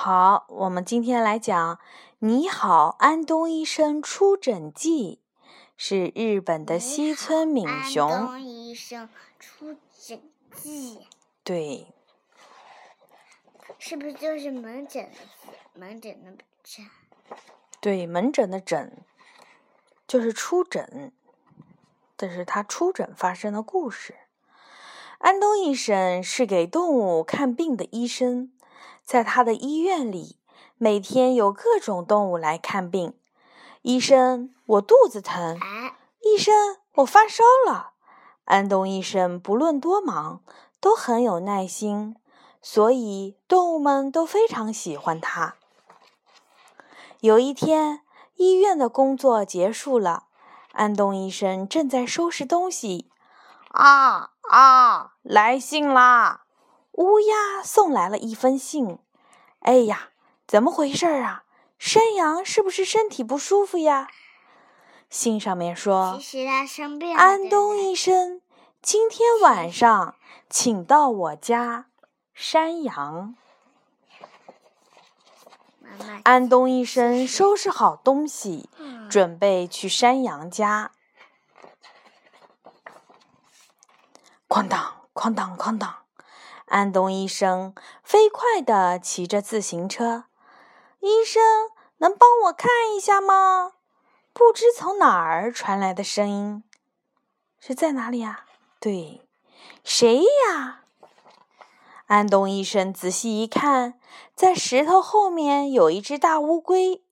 [0.00, 1.74] 好，我们今天来讲
[2.20, 5.18] 《你好，安东医生出诊记》，
[5.76, 8.08] 是日本的西村敏雄。
[8.08, 9.08] 安东医生
[9.40, 10.22] 出诊
[10.54, 11.00] 记。
[11.42, 11.88] 对。
[13.80, 15.18] 是不是就是门诊的
[15.74, 16.30] 门诊的
[16.62, 16.86] 诊？
[17.80, 18.98] 对，门诊的诊
[20.06, 21.12] 就是出诊，
[22.16, 24.14] 这是他出诊发生的故事。
[25.18, 28.52] 安东医生是给动物看病的医生。
[29.08, 30.36] 在他的医院里，
[30.76, 33.14] 每天有各种动物来看病。
[33.80, 35.58] 医生，我肚子疼。
[36.20, 37.92] 医生，我发烧了。
[38.44, 40.42] 安东医生不论多忙，
[40.78, 42.16] 都很有耐心，
[42.60, 45.54] 所以动物们都非常喜欢他。
[47.20, 48.02] 有一天，
[48.34, 50.24] 医院的工作结束了，
[50.72, 53.10] 安东医生正在收拾东西。
[53.70, 56.44] 啊啊，来信啦！
[56.98, 58.98] 乌鸦送来了一封信。
[59.60, 60.10] 哎呀，
[60.48, 61.44] 怎么回事啊？
[61.78, 64.08] 山羊是不是身体不舒服呀？
[65.08, 68.42] 信上面说：“其实他生病了。”安东医生，
[68.82, 70.16] 今天晚上
[70.50, 71.86] 请到我家。
[72.34, 73.36] 山羊。
[76.24, 78.68] 安东医生收拾好东西，
[79.08, 80.90] 准备去山羊家。
[84.48, 85.94] 哐当，哐当，哐当。
[86.68, 90.24] 安东医生飞快地骑着自行车。
[91.00, 91.42] 医生，
[91.98, 93.72] 能帮我看一下吗？
[94.32, 96.62] 不知从哪儿传来的声音，
[97.58, 98.44] 是在哪里呀？
[98.78, 99.26] 对，
[99.82, 100.84] 谁呀？
[102.06, 103.98] 安东医生仔细一看，
[104.34, 107.04] 在石头后面有一只大乌龟。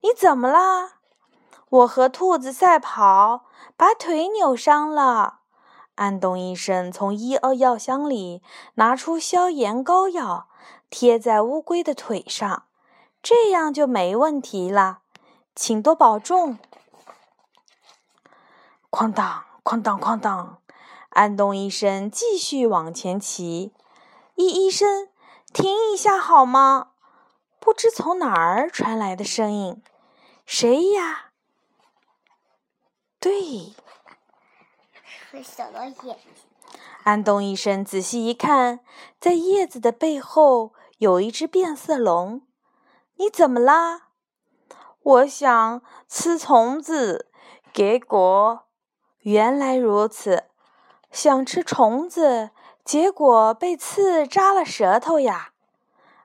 [0.00, 0.94] 你怎么啦？
[1.70, 5.40] 我和兔子赛跑，把腿扭伤了。
[5.94, 8.42] 安东医生从医药箱里
[8.74, 10.48] 拿出消炎膏药，
[10.90, 12.64] 贴在乌龟的腿上，
[13.22, 15.00] 这样就没问题了。
[15.54, 16.58] 请多保重。
[18.90, 20.58] 哐当，哐当，哐当！
[21.10, 23.72] 安东医生继续往前骑。
[24.34, 25.08] 医医生，
[25.52, 26.88] 停一下好吗？
[27.60, 29.80] 不知从哪儿传来的声音，
[30.44, 31.30] 谁呀？
[33.20, 33.74] 对。
[35.42, 36.16] 小到眼睛。
[37.02, 38.80] 安东医生仔细一看，
[39.20, 42.42] 在叶子的背后有一只变色龙。
[43.16, 44.08] 你怎么啦？
[45.02, 47.30] 我想吃虫子，
[47.72, 48.64] 结果
[49.20, 50.44] 原来如此。
[51.10, 52.50] 想吃虫子，
[52.84, 55.50] 结果被刺扎了舌头呀！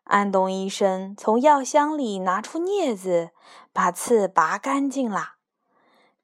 [0.06, 3.30] 安东医生从药箱里拿出镊子，
[3.72, 5.34] 把刺拔干净了，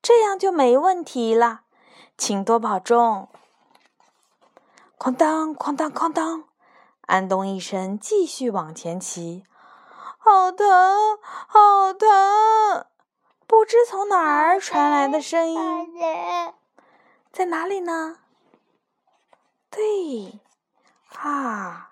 [0.02, 1.65] 这样就没问题了。
[2.18, 3.30] 请多保重。
[4.98, 6.46] 哐当，哐当，哐当！
[7.02, 9.44] 安东医生继续往前骑。
[10.18, 10.66] 好疼，
[11.48, 12.88] 好疼！
[13.46, 15.94] 不知从哪儿传来的声音，
[17.32, 18.18] 在哪里呢？
[19.70, 20.40] 对，
[21.20, 21.92] 啊，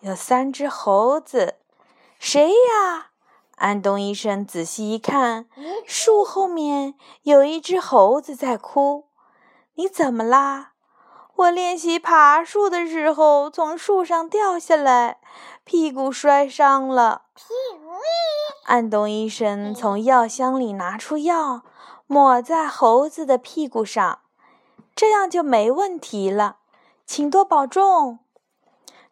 [0.00, 1.54] 有三只猴子。
[2.18, 3.12] 谁呀？
[3.56, 5.48] 安东医生仔细一看，
[5.86, 9.07] 树后面有一只猴子在哭。
[9.78, 10.72] 你怎么啦？
[11.36, 15.18] 我练习爬树的时候从树上掉下来，
[15.62, 17.22] 屁股摔伤了。
[17.36, 17.44] 屁
[17.78, 17.92] 股。
[18.64, 21.62] 安东医生从药箱里拿出药，
[22.08, 24.18] 抹在猴子的屁股上，
[24.96, 26.56] 这样就没问题了。
[27.06, 28.18] 请多保重。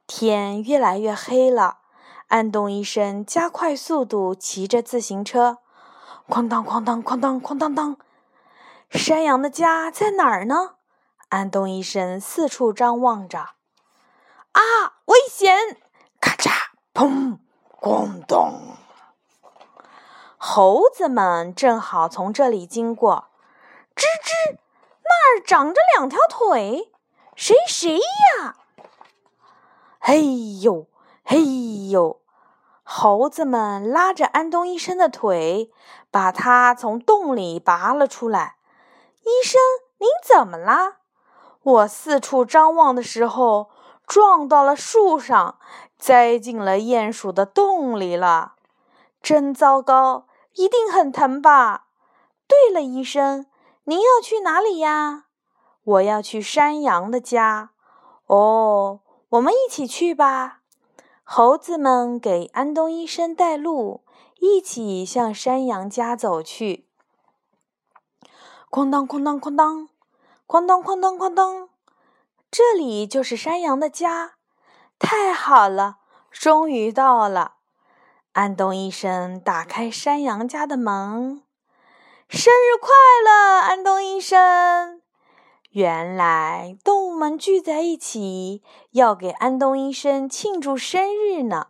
[0.08, 1.78] 天越来越黑了，
[2.26, 5.58] 安东医生加快速度骑着自行车，
[6.28, 7.96] 哐当哐当哐当哐当当。
[8.90, 10.76] 山羊的家在哪儿呢？
[11.28, 13.38] 安东医生四处张望着。
[14.52, 14.62] 啊，
[15.06, 15.76] 危险！
[16.20, 16.50] 咔嚓，
[16.94, 17.38] 砰，
[17.80, 18.76] 咣咚！
[20.38, 23.28] 猴子们正好从这里经过。
[23.94, 24.58] 吱吱，
[25.02, 26.92] 那儿长着两条腿，
[27.34, 28.56] 谁谁呀？
[29.98, 30.86] 嘿呦，
[31.24, 32.20] 嘿呦！
[32.84, 35.72] 猴子们拉着安东医生的腿，
[36.10, 38.56] 把他从洞里拔了出来。
[39.26, 39.60] 医生，
[39.98, 40.98] 您怎么啦？
[41.60, 43.70] 我四处张望的时候，
[44.06, 45.58] 撞到了树上，
[45.98, 48.52] 栽进了鼹鼠的洞里了，
[49.20, 50.28] 真糟糕！
[50.54, 51.88] 一定很疼吧？
[52.46, 53.46] 对了，医生，
[53.86, 55.24] 您要去哪里呀？
[55.82, 57.70] 我要去山羊的家。
[58.26, 59.00] 哦，
[59.30, 60.60] 我们一起去吧。
[61.24, 64.04] 猴子们给安东医生带路，
[64.38, 66.85] 一起向山羊家走去。
[68.70, 69.88] 哐当哐当哐当，
[70.46, 71.68] 哐当哐当哐当，
[72.50, 74.34] 这里就是山羊的家，
[74.98, 75.98] 太好了，
[76.30, 77.54] 终于到了。
[78.32, 81.42] 安东医生打开山羊家的门，
[82.28, 82.90] 生日快
[83.24, 85.00] 乐，安东医生！
[85.70, 91.68] 原来动物们聚在一起，要给安东医生庆祝生日呢。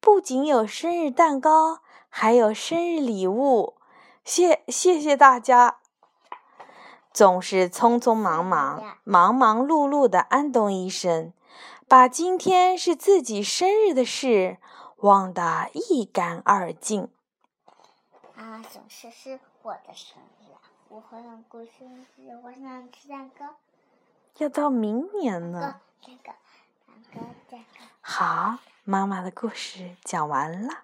[0.00, 3.74] 不仅有生日蛋糕，还有生日礼物。
[4.24, 5.79] 谢谢谢大家！
[7.12, 11.32] 总是匆匆忙忙、忙忙碌碌的安东医生，
[11.88, 14.58] 把今天是自己生日的事。
[15.00, 17.08] 忘得一干二净。
[18.36, 20.52] 啊，总是是我的生日，
[20.88, 23.46] 我好想过生日，我想吃蛋糕。
[24.36, 25.80] 要到明年呢。
[26.06, 26.32] 蛋糕，
[26.86, 27.20] 蛋糕，
[27.50, 27.84] 蛋糕。
[28.02, 30.80] 好，妈妈的故事讲完了。